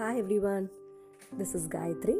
[0.00, 0.66] Hi everyone,
[1.38, 2.14] this is Gayatri.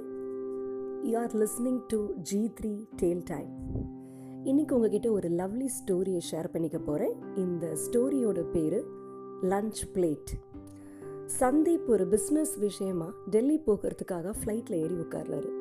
[1.04, 1.98] You are listening to
[2.30, 3.52] G3 tale Time.
[4.44, 8.84] இன்னைக்கு உங்ககிட்ட ஒரு lovely ஸ்டோரியை share பண்ணிக்க போகிறேன் இந்த ஸ்டோரியோட பேர்
[9.42, 10.32] லஞ்ச் பிளேட்
[11.40, 15.52] சந்தீப் ஒரு பிஸ்னஸ் விஷயமா டெல்லி போகிறதுக்காக ஃப்ளைட்டில் ஏறி உட்கார்றாரு.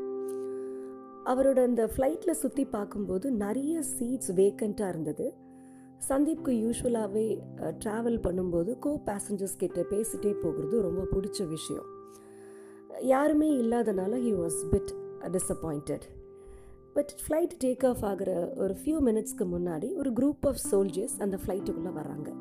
[1.26, 5.34] அவரோட அந்த ஃப்ளைட்டில் சுற்றி பார்க்கும்போது நிறைய சீட்ஸ் வேக்கண்ட்டாக இருந்தது.
[6.10, 7.40] சந்தீப்க்கு யூஸ்வலாகவே
[7.86, 11.98] ட்ராவல் பண்ணும்போது கோ பேசஞ்சர்ஸ் கிட்ட பேசிட்டே போகிறது ரொம்ப பிடிச்ச விஷயம்.
[13.02, 14.92] யாருமே இல்லாதனால he was bit
[15.24, 16.02] disappointed
[16.94, 21.94] but flight take off ஆகிற ஒரு ஃபியூ மினிட்ஸ்க்கு முன்னாடி ஒரு குரூப் ஆஃப் சோல்ஜர்ஸ் அந்த ஃப்ளைட்டுக்குள்ளே
[21.94, 22.32] வராங்க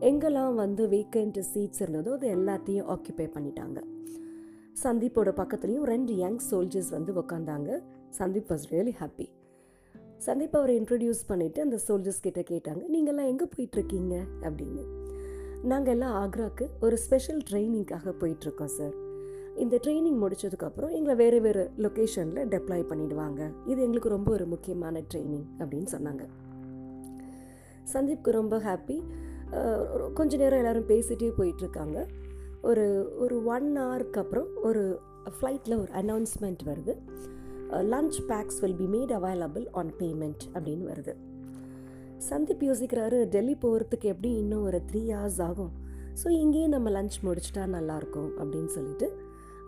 [0.00, 3.82] எங்கெல்லாம் வந்து வேக்கண்ட் சீட்ஸ் இருந்ததோ அது எல்லாத்தையும் ஆக்கியபை பண்ணிட்டாங்க.
[4.82, 7.82] சந்தீப்போட பக்கத்துலேயும் ரெண்டு யங் சோல்ஜர்ஸ் வந்து உக்காந்தாங்க.
[8.18, 9.28] Sandeep was really happy
[10.26, 14.20] Sandeep அவரை இன்ட்ரடியூஸ் பண்ணிவிட்டு அந்த சோல்ஜர்ஸ் கிட்டே கேட்டாங்க நீங்கள்லாம் எங்கே போயிட்டுருக்கீங்க?
[14.40, 14.86] அப்படின்னு.
[15.62, 19.09] நாங்கள் எல்லாம் ஆக்ராக்கு ஒரு ஸ்பெஷல் ட்ரைனிங்காக போயிட்டுருக்கோம் சார்
[19.62, 23.40] இந்த ட்ரைனிங் முடிச்சதுக்கப்புறம் எங்களை வேறு வேறு லொக்கேஷனில் டெப்ளாய் பண்ணிடுவாங்க.
[23.70, 26.24] இது எங்களுக்கு ரொம்ப ஒரு முக்கியமான ட்ரைனிங் அப்படின்னு சொன்னாங்க.
[27.92, 28.96] சந்தீப்க்கு ரொம்ப ஹாப்பி
[30.18, 31.98] கொஞ்ச நேரம் எல்லோரும் பேசிகிட்டே போயிட்டுருக்காங்க.
[32.70, 32.84] ஒரு
[33.24, 34.82] ஒரு ஒன் ஹவருக்கு அப்புறம் ஒரு
[35.36, 36.94] ஃப்ளைட்டில் ஒரு அனௌன்ஸ்மெண்ட் வருது.
[37.92, 41.14] Lunch packs will be made available on payment அப்படின்னு வருது.
[42.28, 45.72] சந்தீப் யோசிக்கிறாரு டெல்லி போகிறதுக்கு எப்படி இன்னும் ஒரு த்ரீ ஹவர்ஸ் ஆகும்?
[46.20, 49.08] ஸோ இங்கேயே நம்ம லஞ்ச் முடிச்சிட்டா நல்லாயிருக்கும் அப்படின்னு சொல்லிட்டு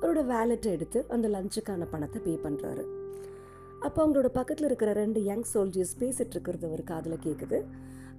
[0.03, 2.84] அவரோட வேலெட்டை எடுத்து அந்த லஞ்சுக்கான பணத்தை பே பண்ணுறாரு
[3.81, 7.64] அப்போ அவங்களோட பக்கத்தில் இருக்கிற ரெண்டு யங் சோல்ஜியர்ஸ் பேசிகிட்டு இருக்கிறது ஒரு காதில் கேட்குது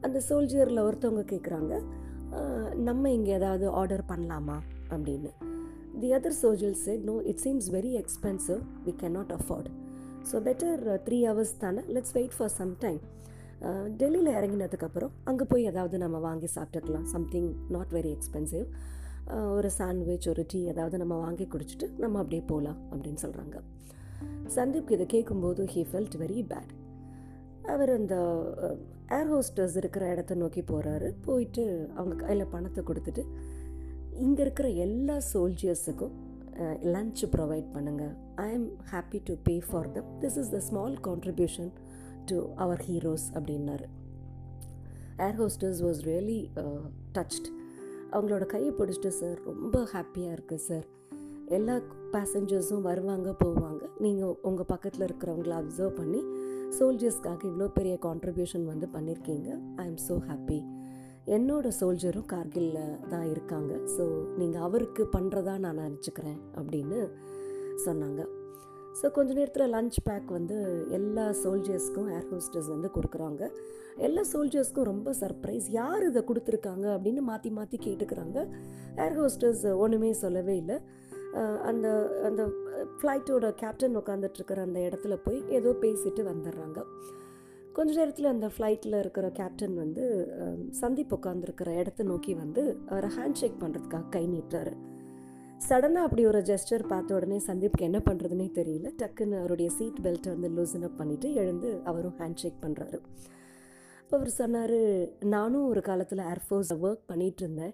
[0.01, 1.83] அந்த சோல்ஜியரில் ஒருத்தவங்க கேட்குறாங்க
[2.73, 4.59] நம்ம இங்கே ஏதாவது ஆர்டர் பண்ணலாமா?
[4.89, 5.29] அப்படின்னு.
[5.99, 9.67] The other soldiers said no it seems very expensive we can not afford
[10.31, 12.99] so better three hours தானே let's wait for some time
[13.97, 17.03] டெல்லியில் இறங்கினதுக்கப்புறம் அங்கே போய் ஏதாவது நம்ம வாங்கி சாப்பிட்டுக்கலாம்.
[17.03, 18.65] சம்திங் நாட் வெரி எக்ஸ்பென்சிவ்
[19.29, 23.57] ஒரு சாண்ட்விச் ஒரு டீ ஏதாவது நம்ம வாங்கி குடிச்சிட்டு நம்ம அப்படியே போகலாம் அப்படின்னு சொல்கிறாங்க
[24.55, 26.71] சந்தீப்க்கு இதை கேட்கும்போது ஹீ ஃபெல்ட் வெரி பேட்
[27.63, 28.15] அவர் அந்த
[29.09, 33.25] ஏர் ஹோஸ்டர்ஸ் இருக்கிற இடத்த நோக்கி போகிறாரு போயிட்டு அவங்க கையில் பணத்தை கொடுத்துட்டு
[34.11, 36.11] இங்கே இருக்கிற எல்லா சோல்ஜியர்ஸுக்கும்
[36.81, 41.71] லன்ச் ப்ரொவைட் பண்ணுங்கள் I am happy to pay for them this is the small contribution
[42.25, 43.85] to our heroes அப்படின்னாரு.
[45.17, 46.49] Air hostess was really
[47.13, 47.49] touched
[48.15, 50.85] அவங்களோட கையை பிடிச்சிட்டு சார் ரொம்ப ஹாப்பியாக இருக்குது சார்.
[51.57, 51.75] எல்லா
[52.13, 53.81] பேசஞ்சர்ஸும் வருவாங்க போவாங்க.
[53.99, 56.21] நீங்கள் உங்கள் பக்கத்தில் இருக்கிறவங்கள அப்சர்வ் பண்ணி
[56.77, 59.49] சோல்ஜர்ஸ்க்காக இவ்வளோ பெரிய கான்ட்ரிபியூஷன் வந்து பண்ணியிருக்கீங்க
[59.83, 60.59] ஐ எம் ஸோ ஹாப்பி
[61.35, 63.73] என்னோடய சோல்ஜரும் கார்கிலில் தான் இருக்காங்க.
[63.95, 64.05] ஸோ
[64.39, 66.99] நீங்கள் அவருக்கு பண்ணுறதா நான் நினச்சிக்கிறேன் அப்படின்னு
[67.85, 68.21] சொன்னாங்க.
[68.99, 70.57] ஸோ கொஞ்ச நேரத்தில் லஞ்ச் பேக் வந்து
[70.97, 73.43] எல்லா சோல்ஜர்ஸ்க்கும் ஏர் ஹோஸ்டர்ஸ் வந்து கொடுக்குறாங்க.
[74.07, 78.37] எல்லா சோல்ஜர்ஸ்க்கும் ரொம்ப சர்ப்ரைஸ் யார் இதை கொடுத்துருக்காங்க அப்படின்னு மாற்றி மாற்றி கேட்டுக்கிறாங்க.
[79.05, 80.77] ஏர் ஹோஸ்டர்ஸ் ஒன்றுமே சொல்லவே இல்லை.
[81.69, 81.87] அந்த
[82.27, 82.41] அந்த
[82.99, 86.79] ஃப்ளைட்டோட கேப்டன் உட்காந்துட்ருக்கிற அந்த இடத்துல போய் ஏதோ பேசிட்டு வந்துடுறாங்க
[87.77, 90.03] கொஞ்ச நேரத்தில் அந்த ஃப்ளைட்டில் இருக்கிற கேப்டன் வந்து
[90.81, 94.73] சந்தீப் உட்காந்துருக்கிற இடத்த நோக்கி வந்து அவரை ஹேண்ட் ஷேக் பண்ணுறதுக்காக கை நீட்டுறாரு.
[95.67, 98.87] சடனாக அப்படி ஒரு ஜெஸ்டர் பார்த்த உடனே சந்தீப்க்கு என்ன பண்ணுறதுனே தெரியல.
[99.01, 102.99] டக்குன்னு அவருடைய சீட் பெல்ட்டை வந்து லூசன் அப் பண்ணிவிட்டு எழுந்து அவரும் ஹேண்ட் ஷேக் பண்ணுறாரு
[104.01, 104.77] இப்போ அவர் சொன்னார்
[105.35, 107.73] நானும் ஒரு காலத்தில் ஏர்ஃபோர்ஸில் ஒர்க் பண்ணிகிட்டு இருந்தேன்.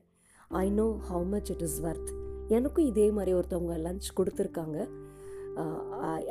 [0.64, 2.12] I know how much it is worth
[2.58, 4.78] எனக்கும் இதே மாதிரி ஒருத்தவங்க லஞ்ச் கொடுத்துருக்காங்க.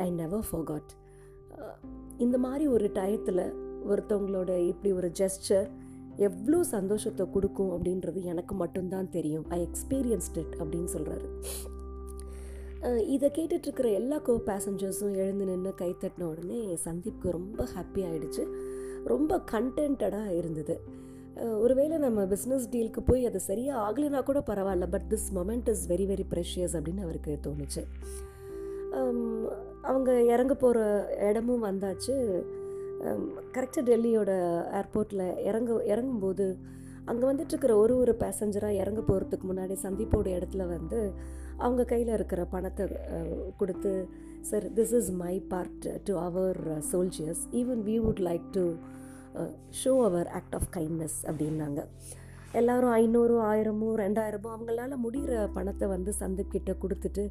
[0.05, 0.93] I uh, never forgot
[1.59, 1.75] uh,
[2.25, 3.43] இந்த மாதிரி ஒரு டயத்தில்
[3.91, 5.69] ஒருத்தவங்களோட இப்படி ஒரு ஜெஸ்டர்
[6.27, 9.45] எவ்வளோ சந்தோஷத்தை கொடுக்கும் அப்படின்றது எனக்கு மட்டும்தான் தெரியும்.
[9.57, 11.29] ஐ எக்ஸ்பீரியன்ஸ்ட் இட் அப்படின்னு சொல்கிறாரு
[13.15, 18.43] இதை கேட்டுட்ருக்கிற எல்லா கோ பேசஞ்சர்ஸும் எழுந்து நின்று கை தட்டின உடனே சந்தீப்க்கு ரொம்ப ஹாப்பி ஆகிடுச்சு
[19.13, 20.75] ரொம்ப கண்டென்டடாக இருந்தது.
[21.65, 26.07] ஒருவேளை நம்ம பிஸ்னஸ் டீலுக்கு போய் அது சரியாக ஆகலைனா கூட பரவாயில்ல but this moment is very
[26.13, 27.83] very precious அப்படின்னு அவருக்கு தோணுச்சு.
[29.91, 30.79] அவங்க இறங்க போகிற
[31.29, 32.17] இடமும் வந்தாச்சு.
[33.55, 34.33] கரெக்டாக டெல்லியோட
[34.81, 36.47] ஏர்போர்ட்டில் இறங்க இறங்கும்போது
[37.05, 41.13] அங்கே வந்துட்டுருக்கிற ஒரு ஒரு பேசஞ்சராக இறங்க போகிறதுக்கு முன்னாடி சந்தீப்போட இடத்துல வந்து
[41.57, 42.87] அவங்க கையில் இருக்கிற பணத்தை
[43.57, 43.93] கொடுத்து
[44.41, 46.61] sir this is my part to our
[46.93, 48.65] soldiers even we would like to
[49.85, 51.81] show our act of kindness அப்படின்னாங்க.
[52.53, 57.25] எல்லோரும் ஐநூறு ஆயிரமும் ரெண்டாயிரமும் அவங்களால முடிகிற பணத்தை வந்து சந்தீப் கிட்ட கொடுத்துட்டு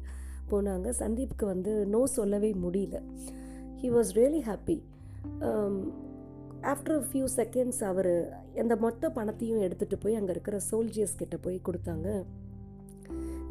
[0.50, 0.88] போனாங்க.
[1.00, 2.98] சந்தீப்க்கு வந்து நோ சொல்லவே முடியல.
[3.80, 4.76] He was really happy
[6.72, 8.12] after few seconds அவர்
[8.62, 12.08] அந்த மொத்த பணத்தையும் எடுத்துகிட்டு போய் அங்கே இருக்கிற சோல்ஜியர்ஸ் கிட்ட போய் கொடுத்தாங்க.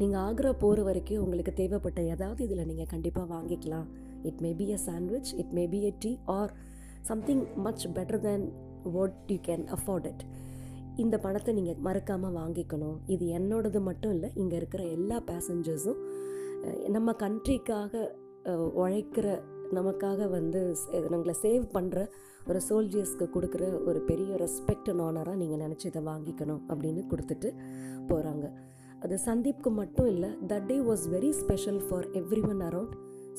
[0.00, 3.86] நீங்கள் ஆக்ரா போகிற வரைக்கும் உங்களுக்கு தேவைப்பட்ட ஏதாவது இதில் நீங்கள் கண்டிப்பாக வாங்கிக்கலாம்.
[4.28, 6.52] It may be a sandwich it may be a tea or
[7.10, 8.44] something much better than
[8.96, 10.24] what you can afford it
[11.02, 12.96] இந்த பணத்தை நீங்கள் மறக்காமல் வாங்கிக்கணும்.
[13.14, 16.00] இது என்னோடது மட்டும் இல்லை இங்கே இருக்கிற எல்லா பேசஞ்சர்ஸும்
[16.96, 17.92] நம்ம கண்ட்ரிக்காக
[18.82, 19.26] உழைக்கிற
[19.72, 20.76] நமக்காக வந்து
[21.10, 22.06] நம்மளை சேவ் பண்ணுற
[22.46, 27.54] ஒரு சோல்ஜர்ஸ்க்கு கொடுக்குற ஒரு பெரிய ரெஸ்பெக்ட் அண்ட் ஆனராக நீங்கள் நினச்சி இதை வாங்கிக்கணும் அப்படின்னு கொடுத்துட்டு
[28.08, 28.52] போகிறாங்க
[29.00, 32.06] அது சந்தீப்க்கு மட்டும் இல்லை that day was very special for
[32.48, 32.94] everyone around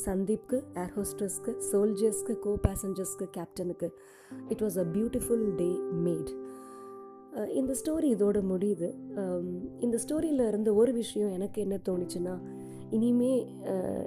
[0.05, 3.89] சந்தீப்க்கு air ஹோஸ்டர்ஸ்க்கு சோல்ஜர்ஸ்க்கு கோ பேசஞ்சர்ஸ்க்கு கேப்டனுக்கு
[4.49, 6.31] it was a beautiful day made
[7.53, 8.93] இந்த ஸ்டோரி இதோடு முடியுது.
[9.79, 12.58] இந்த ஸ்டோரியில் இருந்த ஒரு விஷயம் எனக்கு என்ன தோணுச்சுன்னா
[12.89, 13.47] இனிமே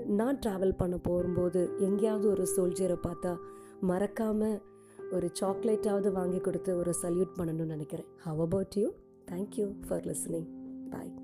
[0.06, 3.36] நான் ட்ராவல் பண்ண போகும்போது எங்கேயாவது ஒரு சோல்ஜரை பார்த்தா
[3.80, 4.62] மறக்காமல்
[5.10, 8.06] ஒரு சாக்லேட்டாவது வாங்கி கொடுத்து ஒரு சல்யூட் பண்ணணும்னு நினைக்கிறேன்.
[8.16, 8.92] How about you
[9.30, 10.48] thank you for listening
[10.90, 11.21] bye